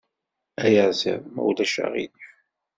[0.65, 2.27] Ayaziḍ, ma ulac aɣilif.